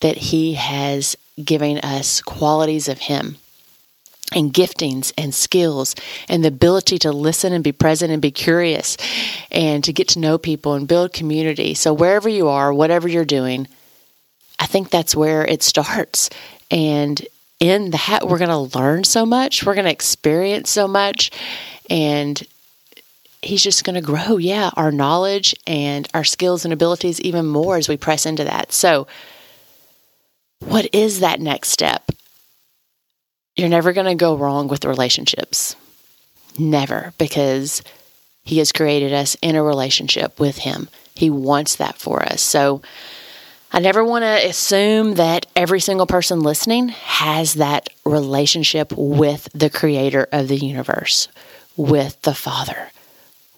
That 0.00 0.16
He 0.16 0.54
has 0.54 1.16
given 1.42 1.78
us 1.78 2.20
qualities 2.20 2.88
of 2.88 2.98
Him 2.98 3.38
and 4.32 4.52
giftings 4.52 5.12
and 5.18 5.34
skills 5.34 5.94
and 6.28 6.44
the 6.44 6.48
ability 6.48 6.98
to 7.00 7.12
listen 7.12 7.52
and 7.52 7.64
be 7.64 7.72
present 7.72 8.12
and 8.12 8.22
be 8.22 8.30
curious 8.30 8.96
and 9.50 9.82
to 9.84 9.92
get 9.92 10.08
to 10.08 10.18
know 10.18 10.38
people 10.38 10.74
and 10.74 10.88
build 10.88 11.12
community. 11.12 11.74
So, 11.74 11.92
wherever 11.92 12.28
you 12.28 12.48
are, 12.48 12.72
whatever 12.72 13.08
you're 13.08 13.24
doing, 13.24 13.66
I 14.58 14.66
think 14.66 14.90
that's 14.90 15.16
where 15.16 15.44
it 15.44 15.62
starts. 15.62 16.30
And 16.70 17.26
in 17.58 17.90
that, 17.90 18.26
we're 18.26 18.38
going 18.38 18.48
to 18.70 18.78
learn 18.78 19.04
so 19.04 19.26
much, 19.26 19.64
we're 19.64 19.74
going 19.74 19.84
to 19.84 19.90
experience 19.92 20.70
so 20.70 20.86
much, 20.86 21.30
and 21.88 22.42
He's 23.42 23.62
just 23.62 23.84
going 23.84 23.94
to 23.94 24.02
grow, 24.02 24.36
yeah, 24.36 24.70
our 24.76 24.92
knowledge 24.92 25.54
and 25.66 26.06
our 26.12 26.24
skills 26.24 26.64
and 26.64 26.74
abilities 26.74 27.20
even 27.22 27.46
more 27.46 27.78
as 27.78 27.88
we 27.88 27.96
press 27.96 28.26
into 28.26 28.44
that. 28.44 28.72
So, 28.72 29.06
what 30.58 30.88
is 30.92 31.20
that 31.20 31.40
next 31.40 31.70
step? 31.70 32.10
You're 33.60 33.68
never 33.68 33.92
going 33.92 34.06
to 34.06 34.14
go 34.14 34.36
wrong 34.36 34.68
with 34.68 34.84
relationships. 34.84 35.76
Never, 36.58 37.12
because 37.18 37.82
He 38.44 38.58
has 38.58 38.72
created 38.72 39.12
us 39.12 39.36
in 39.42 39.56
a 39.56 39.62
relationship 39.62 40.40
with 40.40 40.58
Him. 40.58 40.88
He 41.14 41.30
wants 41.30 41.76
that 41.76 41.98
for 41.98 42.22
us. 42.22 42.40
So 42.40 42.82
I 43.72 43.78
never 43.78 44.04
want 44.04 44.24
to 44.24 44.48
assume 44.48 45.14
that 45.14 45.46
every 45.54 45.80
single 45.80 46.06
person 46.06 46.40
listening 46.40 46.88
has 46.88 47.54
that 47.54 47.88
relationship 48.04 48.92
with 48.96 49.48
the 49.54 49.70
Creator 49.70 50.26
of 50.32 50.48
the 50.48 50.56
universe, 50.56 51.28
with 51.76 52.20
the 52.22 52.34
Father, 52.34 52.90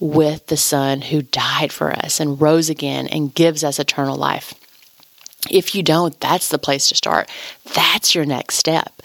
with 0.00 0.48
the 0.48 0.56
Son 0.56 1.00
who 1.00 1.22
died 1.22 1.72
for 1.72 1.92
us 1.92 2.20
and 2.20 2.40
rose 2.40 2.68
again 2.68 3.06
and 3.06 3.34
gives 3.34 3.64
us 3.64 3.78
eternal 3.78 4.16
life. 4.16 4.52
If 5.50 5.74
you 5.74 5.82
don't, 5.82 6.18
that's 6.20 6.50
the 6.50 6.58
place 6.58 6.88
to 6.88 6.94
start. 6.94 7.30
That's 7.74 8.14
your 8.14 8.26
next 8.26 8.56
step. 8.56 9.02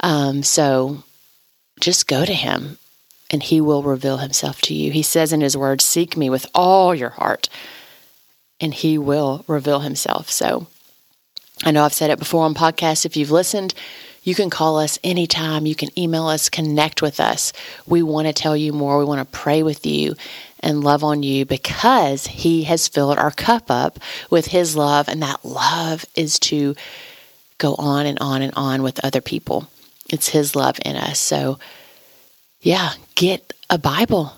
Um, 0.00 0.42
so 0.42 1.02
just 1.80 2.06
go 2.06 2.24
to 2.24 2.34
him 2.34 2.78
and 3.30 3.42
he 3.42 3.60
will 3.60 3.82
reveal 3.82 4.18
himself 4.18 4.60
to 4.62 4.74
you. 4.74 4.92
He 4.92 5.02
says 5.02 5.32
in 5.32 5.40
his 5.40 5.56
word, 5.56 5.80
Seek 5.80 6.16
me 6.16 6.30
with 6.30 6.46
all 6.54 6.94
your 6.94 7.10
heart, 7.10 7.48
and 8.60 8.72
he 8.72 8.98
will 8.98 9.44
reveal 9.48 9.80
himself. 9.80 10.30
So 10.30 10.68
I 11.64 11.70
know 11.70 11.84
I've 11.84 11.94
said 11.94 12.10
it 12.10 12.18
before 12.18 12.44
on 12.44 12.54
podcasts. 12.54 13.04
If 13.04 13.16
you've 13.16 13.30
listened, 13.30 13.74
you 14.22 14.34
can 14.34 14.50
call 14.50 14.78
us 14.78 14.98
anytime. 15.04 15.66
You 15.66 15.74
can 15.74 15.96
email 15.98 16.26
us, 16.26 16.48
connect 16.48 17.00
with 17.00 17.20
us. 17.20 17.52
We 17.86 18.02
want 18.02 18.26
to 18.26 18.32
tell 18.32 18.56
you 18.56 18.72
more. 18.72 18.98
We 18.98 19.04
want 19.04 19.20
to 19.20 19.38
pray 19.38 19.62
with 19.62 19.86
you 19.86 20.14
and 20.60 20.82
love 20.82 21.04
on 21.04 21.22
you 21.22 21.46
because 21.46 22.26
He 22.26 22.64
has 22.64 22.88
filled 22.88 23.18
our 23.18 23.30
cup 23.30 23.70
up 23.70 24.00
with 24.28 24.46
His 24.46 24.76
love. 24.76 25.08
And 25.08 25.22
that 25.22 25.44
love 25.44 26.04
is 26.14 26.38
to 26.40 26.74
go 27.58 27.74
on 27.76 28.06
and 28.06 28.18
on 28.20 28.42
and 28.42 28.52
on 28.56 28.82
with 28.82 29.04
other 29.04 29.20
people. 29.20 29.68
It's 30.08 30.28
His 30.28 30.54
love 30.54 30.78
in 30.84 30.96
us. 30.96 31.18
So, 31.18 31.58
yeah, 32.60 32.92
get 33.14 33.52
a 33.68 33.78
Bible, 33.78 34.32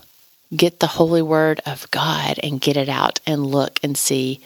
get 0.55 0.81
the 0.81 0.87
holy 0.87 1.23
word 1.23 1.61
of 1.67 1.91
God 1.91 2.39
and 2.43 2.61
get 2.61 2.77
it 2.77 2.89
out 2.89 3.21
and 3.27 3.47
look 3.47 3.79
and 3.83 3.97
see 3.97 4.41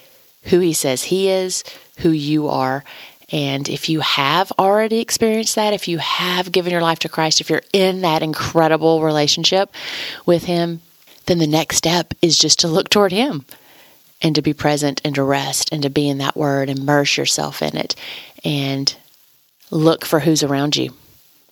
who 0.45 0.59
He 0.59 0.73
says 0.73 1.05
He 1.05 1.29
is, 1.29 1.65
who 1.99 2.11
you 2.11 2.49
are. 2.49 2.85
And 3.31 3.69
if 3.69 3.89
you 3.89 4.01
have 4.01 4.53
already 4.59 5.01
experienced 5.01 5.55
that, 5.55 5.73
if 5.73 5.89
you 5.89 5.99
have 5.99 6.53
given 6.53 6.71
your 6.71 6.83
life 6.83 6.99
to 7.01 7.09
Christ, 7.09 7.41
if 7.41 7.49
you're 7.49 7.63
in 7.73 8.03
that 8.03 8.23
incredible 8.23 9.03
relationship 9.03 9.73
with 10.27 10.45
Him, 10.45 10.81
then 11.27 11.39
the 11.39 11.47
next 11.47 11.77
step 11.77 12.13
is 12.21 12.37
just 12.37 12.59
to 12.61 12.69
look 12.69 12.91
toward 12.91 13.13
Him 13.13 13.47
and 14.21 14.35
to 14.35 14.43
be 14.43 14.53
present 14.53 15.01
and 15.05 15.15
to 15.15 15.23
rest 15.23 15.71
and 15.73 15.83
to 15.83 15.91
be 15.91 16.09
in 16.09 16.19
that 16.19 16.37
Word, 16.37 16.69
immerse 16.69 17.17
yourself 17.17 17.63
in 17.63 17.77
it, 17.77 17.95
and 18.45 18.95
look 19.71 20.05
for 20.05 20.21
who's 20.21 20.43
around 20.43 20.77
you. 20.77 20.93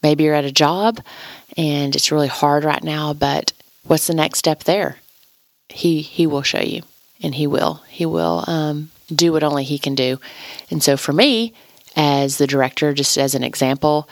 Maybe 0.02 0.25
you're 0.25 0.35
at 0.35 0.45
a 0.45 0.52
job 0.52 1.00
and 1.57 1.95
it's 1.95 2.12
really 2.12 2.28
hard 2.28 2.64
right 2.64 2.83
now, 2.83 3.12
but 3.12 3.52
what's 3.85 4.07
the 4.07 4.14
next 4.14 4.38
step 4.38 4.64
there? 4.64 4.97
He 5.69 6.02
he 6.02 6.26
will 6.26 6.42
show 6.42 6.61
you, 6.61 6.83
and 7.23 7.35
he 7.35 7.47
will 7.47 7.83
he 7.88 8.07
will 8.07 8.45
um, 8.47 8.90
do 9.14 9.33
what 9.33 9.42
only 9.42 9.64
he 9.64 9.78
can 9.78 9.95
do. 9.95 10.21
And 10.71 10.83
so 10.83 10.97
for 10.97 11.12
me, 11.12 11.52
as 11.97 12.38
the 12.38 12.47
director, 12.47 12.92
just 12.92 13.16
as 13.19 13.35
an 13.35 13.45
example, 13.45 14.09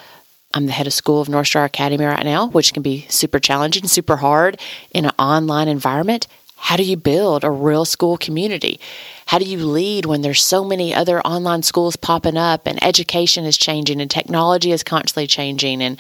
I'm 0.55 0.67
the 0.67 0.73
head 0.73 0.87
of 0.87 0.93
school 0.93 1.21
of 1.21 1.29
North 1.29 1.49
Star 1.49 1.65
Academy 1.65 2.05
right 2.05 2.25
now, 2.25 2.49
which 2.49 2.73
can 2.73 2.83
be 2.83 3.07
super 3.09 3.39
challenging, 3.39 3.87
super 3.87 4.17
hard 4.17 4.61
in 4.93 5.05
an 5.05 5.13
online 5.19 5.69
environment. 5.69 6.27
How 6.59 6.77
do 6.77 6.83
you 6.83 6.97
build 6.97 7.45
a 7.45 7.51
real 7.51 7.85
school 7.85 8.19
community? 8.19 8.79
How 9.27 9.39
do 9.39 9.45
you 9.45 9.59
lead 9.59 10.07
when 10.07 10.23
there's 10.23 10.45
so 10.45 10.65
many 10.65 10.95
other 10.95 11.21
online 11.21 11.63
schools 11.63 11.97
popping 11.97 12.37
up 12.37 12.67
and 12.67 12.83
education 12.83 13.45
is 13.45 13.57
changing 13.57 14.01
and 14.01 14.11
technology 14.11 14.73
is 14.73 14.83
constantly 14.83 15.27
changing 15.27 15.83
and 15.83 15.99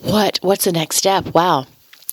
what 0.00 0.38
what's 0.42 0.64
the 0.64 0.72
next 0.72 0.96
step? 0.96 1.34
Wow. 1.34 1.66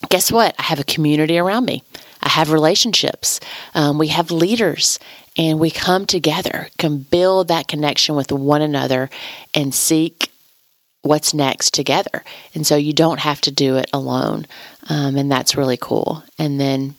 Guess 0.10 0.32
what? 0.32 0.56
I 0.60 0.64
have 0.64 0.80
a 0.80 0.84
community 0.84 1.38
around 1.38 1.66
me. 1.66 1.84
I 2.22 2.30
have 2.30 2.52
relationships. 2.52 3.40
Um, 3.74 3.98
we 3.98 4.08
have 4.10 4.32
leaders 4.32 5.00
and 5.38 5.60
we 5.60 5.70
come 5.72 6.06
together, 6.06 6.70
can 6.78 7.00
build 7.00 7.48
that 7.48 7.68
connection 7.68 8.16
with 8.16 8.32
one 8.32 8.62
another 8.62 9.10
and 9.54 9.74
seek 9.74 10.32
what's 11.02 11.34
next 11.34 11.74
together. 11.74 12.24
And 12.54 12.66
so 12.66 12.76
you 12.76 12.94
don't 12.94 13.20
have 13.20 13.42
to 13.42 13.52
do 13.52 13.78
it 13.78 13.90
alone. 13.94 14.48
Um, 14.90 15.16
and 15.16 15.32
that's 15.32 15.56
really 15.56 15.78
cool. 15.78 16.24
And 16.40 16.60
then, 16.60 16.96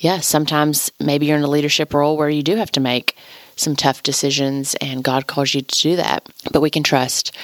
yeah, 0.00 0.20
sometimes 0.20 0.90
maybe 0.98 1.26
you're 1.26 1.36
in 1.36 1.44
a 1.44 1.48
leadership 1.48 1.92
role 1.92 2.16
where 2.16 2.30
you 2.30 2.42
do 2.42 2.56
have 2.56 2.72
to 2.72 2.80
make 2.80 3.16
some 3.54 3.76
tough 3.76 4.02
decisions 4.02 4.74
and 4.76 5.04
God 5.04 5.26
calls 5.26 5.54
you 5.54 5.60
to 5.60 5.80
do 5.82 5.96
that. 5.96 6.26
But 6.50 6.62
we 6.62 6.70
can 6.70 6.82
trust 6.82 7.36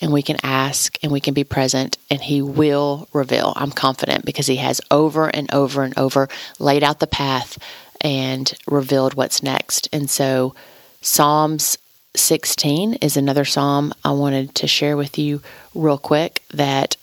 and 0.00 0.10
we 0.10 0.22
can 0.22 0.38
ask 0.42 0.98
and 1.02 1.12
we 1.12 1.20
can 1.20 1.34
be 1.34 1.44
present 1.44 1.98
and 2.10 2.22
he 2.22 2.40
will 2.40 3.08
reveal. 3.12 3.52
I'm 3.56 3.70
confident 3.70 4.24
because 4.24 4.46
he 4.46 4.56
has 4.56 4.80
over 4.90 5.28
and 5.28 5.52
over 5.52 5.82
and 5.82 5.96
over 5.98 6.30
laid 6.58 6.82
out 6.82 6.98
the 6.98 7.06
path 7.06 7.58
and 8.00 8.54
revealed 8.66 9.12
what's 9.12 9.42
next. 9.42 9.86
And 9.92 10.08
so 10.08 10.54
Psalms 11.02 11.76
16 12.16 12.94
is 12.94 13.18
another 13.18 13.44
psalm 13.44 13.92
I 14.02 14.12
wanted 14.12 14.54
to 14.54 14.66
share 14.66 14.96
with 14.96 15.18
you 15.18 15.42
real 15.74 15.98
quick 15.98 16.42
that 16.54 16.96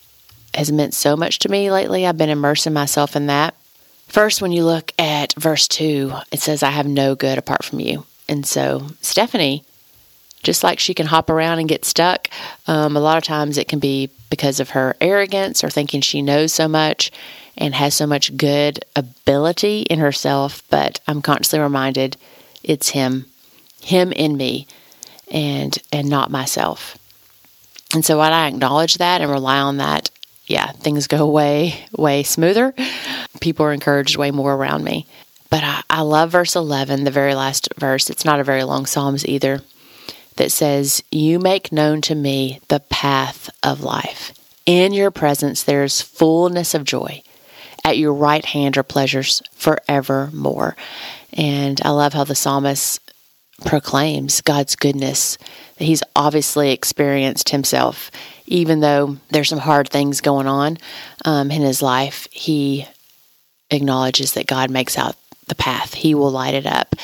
has 0.52 0.72
meant 0.72 0.94
so 0.94 1.16
much 1.16 1.38
to 1.40 1.48
me 1.48 1.70
lately. 1.70 2.04
I've 2.04 2.18
been 2.18 2.28
immersing 2.28 2.72
myself 2.72 3.14
in 3.14 3.28
that. 3.28 3.54
First, 4.06 4.40
when 4.40 4.52
you 4.52 4.64
look 4.64 4.92
at 4.98 5.34
verse 5.34 5.68
2, 5.68 6.12
it 6.32 6.40
says, 6.40 6.62
I 6.62 6.70
have 6.70 6.86
no 6.86 7.14
good 7.14 7.38
apart 7.38 7.64
from 7.64 7.80
you. 7.80 8.06
And 8.28 8.46
so 8.46 8.86
Stephanie 9.00 9.64
just 10.46 10.62
like 10.62 10.78
she 10.78 10.94
can 10.94 11.06
hop 11.06 11.28
around 11.28 11.58
and 11.58 11.68
get 11.68 11.84
stuck, 11.84 12.28
um, 12.68 12.96
a 12.96 13.00
lot 13.00 13.18
of 13.18 13.24
times 13.24 13.58
it 13.58 13.66
can 13.66 13.80
be 13.80 14.08
because 14.30 14.60
of 14.60 14.70
her 14.70 14.96
arrogance 15.00 15.64
or 15.64 15.68
thinking 15.68 16.00
she 16.00 16.22
knows 16.22 16.52
so 16.52 16.68
much 16.68 17.10
and 17.58 17.74
has 17.74 17.96
so 17.96 18.06
much 18.06 18.36
good 18.36 18.78
ability 18.94 19.80
in 19.82 19.98
herself. 19.98 20.62
But 20.70 21.00
I'm 21.08 21.20
constantly 21.20 21.64
reminded 21.64 22.16
it's 22.62 22.90
Him, 22.90 23.26
Him 23.82 24.12
in 24.12 24.36
me, 24.36 24.68
and 25.32 25.76
and 25.92 26.08
not 26.08 26.30
myself. 26.30 26.96
And 27.92 28.04
so 28.04 28.18
when 28.18 28.32
I 28.32 28.46
acknowledge 28.46 28.98
that 28.98 29.20
and 29.20 29.30
rely 29.30 29.58
on 29.58 29.78
that, 29.78 30.10
yeah, 30.46 30.72
things 30.72 31.06
go 31.06 31.26
way 31.28 31.86
way 31.96 32.22
smoother. 32.22 32.74
People 33.40 33.66
are 33.66 33.72
encouraged 33.72 34.16
way 34.16 34.30
more 34.30 34.54
around 34.54 34.84
me. 34.84 35.06
But 35.50 35.62
I, 35.64 35.82
I 35.88 36.00
love 36.00 36.32
verse 36.32 36.56
11, 36.56 37.04
the 37.04 37.10
very 37.10 37.34
last 37.34 37.68
verse. 37.78 38.10
It's 38.10 38.24
not 38.24 38.40
a 38.40 38.44
very 38.44 38.64
long 38.64 38.86
Psalms 38.86 39.24
either 39.26 39.62
that 40.36 40.52
says, 40.52 41.02
You 41.10 41.38
make 41.38 41.72
known 41.72 42.00
to 42.02 42.14
me 42.14 42.60
the 42.68 42.80
path 42.80 43.50
of 43.62 43.82
life. 43.82 44.32
In 44.64 44.92
your 44.92 45.10
presence 45.10 45.62
there 45.62 45.84
is 45.84 46.02
fullness 46.02 46.74
of 46.74 46.84
joy. 46.84 47.22
At 47.84 47.98
your 47.98 48.14
right 48.14 48.44
hand 48.44 48.76
are 48.76 48.82
pleasures 48.82 49.42
forevermore. 49.52 50.76
And 51.32 51.80
I 51.84 51.90
love 51.90 52.14
how 52.14 52.24
the 52.24 52.34
psalmist 52.34 53.00
proclaims 53.64 54.40
God's 54.42 54.76
goodness, 54.76 55.38
he's 55.76 56.02
obviously 56.14 56.72
experienced 56.72 57.48
himself. 57.48 58.10
Even 58.46 58.80
though 58.80 59.16
there's 59.30 59.48
some 59.48 59.58
hard 59.58 59.88
things 59.88 60.20
going 60.20 60.46
on 60.46 60.78
um, 61.24 61.50
in 61.50 61.62
his 61.62 61.82
life, 61.82 62.28
he 62.30 62.86
acknowledges 63.70 64.34
that 64.34 64.46
God 64.46 64.70
makes 64.70 64.98
out 64.98 65.16
the 65.48 65.54
path, 65.54 65.94
he 65.94 66.14
will 66.14 66.30
light 66.30 66.54
it 66.54 66.66
up. 66.66 66.96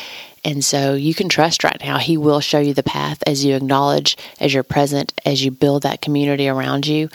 And 0.45 0.65
so 0.65 0.95
you 0.95 1.15
can 1.15 1.29
trust 1.29 1.63
right 1.63 1.81
now. 1.81 1.99
He 1.99 2.17
will 2.17 2.41
show 2.41 2.59
you 2.59 2.75
the 2.75 2.83
path 2.83 3.23
as 3.27 3.45
you 3.45 3.55
acknowledge, 3.55 4.17
as 4.41 4.53
you're 4.53 4.65
present, 4.65 5.13
as 5.25 5.45
you 5.45 5.53
build 5.53 5.85
that 5.85 6.03
community 6.03 6.49
around 6.49 6.87
you. 6.87 7.11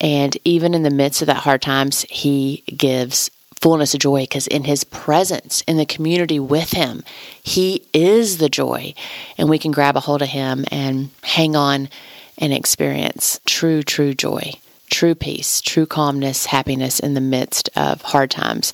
And 0.00 0.36
even 0.44 0.74
in 0.74 0.84
the 0.84 0.90
midst 0.90 1.20
of 1.20 1.26
that 1.26 1.38
hard 1.38 1.60
times, 1.60 2.02
He 2.08 2.62
gives 2.76 3.32
fullness 3.60 3.94
of 3.94 4.00
joy 4.00 4.22
because 4.22 4.46
in 4.46 4.64
His 4.64 4.84
presence, 4.84 5.62
in 5.62 5.76
the 5.76 5.86
community 5.86 6.40
with 6.40 6.72
Him, 6.72 7.02
He 7.42 7.86
is 7.92 8.38
the 8.38 8.48
joy. 8.48 8.94
And 9.36 9.48
we 9.48 9.58
can 9.58 9.72
grab 9.72 9.96
a 9.96 10.00
hold 10.00 10.22
of 10.22 10.28
Him 10.28 10.64
and 10.70 11.10
hang 11.22 11.56
on 11.56 11.88
and 12.38 12.52
experience 12.52 13.40
true, 13.44 13.82
true 13.82 14.14
joy 14.14 14.54
true 14.90 15.14
peace, 15.14 15.60
true 15.60 15.86
calmness, 15.86 16.46
happiness 16.46 17.00
in 17.00 17.14
the 17.14 17.20
midst 17.20 17.68
of 17.76 18.02
hard 18.02 18.30
times. 18.30 18.72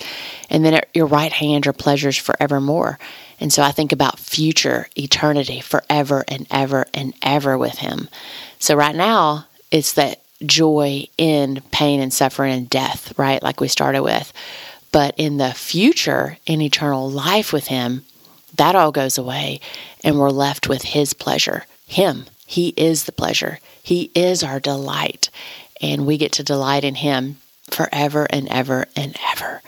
And 0.49 0.65
then 0.65 0.75
at 0.75 0.89
your 0.95 1.07
right 1.07 1.33
hand 1.33 1.67
are 1.67 1.73
pleasures 1.73 2.17
forevermore. 2.17 2.99
And 3.41 3.53
so 3.53 3.63
I 3.63 3.73
think 3.73 3.93
about 3.93 4.19
future 4.19 4.89
eternity 4.97 5.61
forever 5.61 6.25
and 6.29 6.47
ever 6.51 6.87
and 6.95 7.15
ever 7.23 7.59
with 7.59 7.79
Him. 7.79 8.09
So 8.59 8.75
right 8.75 8.95
now, 8.95 9.47
it's 9.71 9.95
that 9.95 10.23
joy 10.45 11.09
in 11.19 11.63
pain 11.73 12.01
and 12.01 12.13
suffering 12.13 12.53
and 12.53 12.71
death, 12.71 13.19
right? 13.19 13.43
Like 13.43 13.61
we 13.61 13.69
started 13.69 14.03
with. 14.03 14.33
But 14.95 15.17
in 15.17 15.39
the 15.39 15.51
future, 15.51 16.39
in 16.47 16.63
eternal 16.63 17.11
life 17.11 17.53
with 17.53 17.67
Him, 17.67 18.05
that 18.55 18.77
all 18.77 18.93
goes 18.93 19.19
away 19.19 19.59
and 20.05 20.21
we're 20.21 20.31
left 20.31 20.69
with 20.69 20.83
His 20.83 21.13
pleasure. 21.15 21.65
Him. 21.89 22.27
He 22.47 22.69
is 22.77 23.03
the 23.03 23.11
pleasure. 23.11 23.59
He 23.83 24.13
is 24.15 24.45
our 24.45 24.61
delight. 24.61 25.31
And 25.81 26.07
we 26.07 26.17
get 26.17 26.31
to 26.35 26.45
delight 26.45 26.85
in 26.85 26.95
Him 26.95 27.39
forever 27.69 28.29
and 28.31 28.49
ever 28.51 28.87
and 28.95 29.17
ever. 29.33 29.63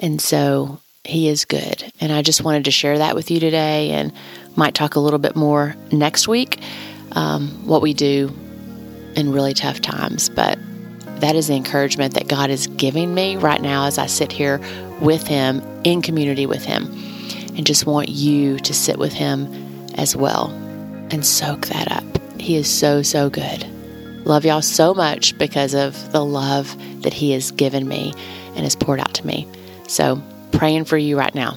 And 0.00 0.20
so 0.20 0.80
he 1.04 1.28
is 1.28 1.44
good. 1.44 1.92
And 2.00 2.10
I 2.10 2.22
just 2.22 2.42
wanted 2.42 2.64
to 2.64 2.72
share 2.72 2.98
that 2.98 3.14
with 3.14 3.30
you 3.30 3.38
today 3.38 3.90
and 3.92 4.12
might 4.56 4.74
talk 4.74 4.96
a 4.96 5.00
little 5.00 5.20
bit 5.20 5.36
more 5.36 5.76
next 5.92 6.26
week 6.26 6.58
um, 7.12 7.50
what 7.68 7.82
we 7.82 7.94
do 7.94 8.34
in 9.14 9.30
really 9.30 9.54
tough 9.54 9.80
times. 9.80 10.28
But 10.28 10.58
that 11.20 11.34
is 11.34 11.48
the 11.48 11.54
encouragement 11.54 12.14
that 12.14 12.28
God 12.28 12.50
is 12.50 12.66
giving 12.66 13.14
me 13.14 13.36
right 13.36 13.60
now 13.60 13.86
as 13.86 13.98
I 13.98 14.06
sit 14.06 14.32
here 14.32 14.60
with 15.00 15.26
Him 15.26 15.62
in 15.84 16.02
community 16.02 16.46
with 16.46 16.64
Him. 16.64 16.84
And 17.56 17.66
just 17.66 17.86
want 17.86 18.10
you 18.10 18.58
to 18.58 18.74
sit 18.74 18.98
with 18.98 19.12
Him 19.12 19.46
as 19.94 20.14
well 20.14 20.50
and 21.10 21.24
soak 21.24 21.66
that 21.68 21.90
up. 21.90 22.04
He 22.40 22.56
is 22.56 22.68
so, 22.68 23.02
so 23.02 23.30
good. 23.30 23.66
Love 24.26 24.44
y'all 24.44 24.62
so 24.62 24.92
much 24.92 25.36
because 25.38 25.74
of 25.74 26.12
the 26.12 26.24
love 26.24 26.76
that 27.02 27.14
He 27.14 27.32
has 27.32 27.50
given 27.50 27.88
me 27.88 28.12
and 28.48 28.60
has 28.60 28.76
poured 28.76 29.00
out 29.00 29.14
to 29.14 29.26
me. 29.26 29.48
So, 29.88 30.20
praying 30.52 30.84
for 30.84 30.98
you 30.98 31.16
right 31.16 31.34
now. 31.34 31.56